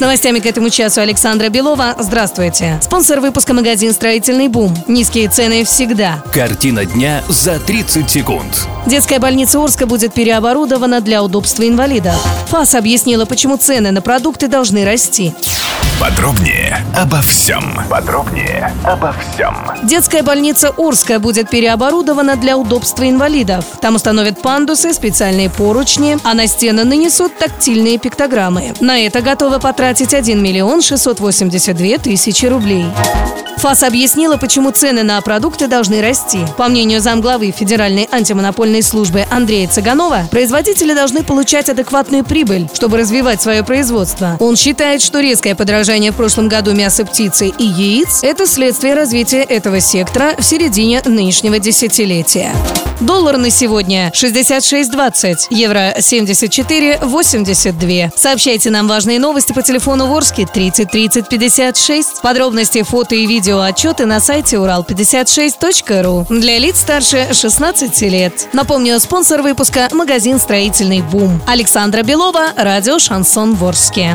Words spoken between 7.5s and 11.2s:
30 секунд. Детская больница Орска будет переоборудована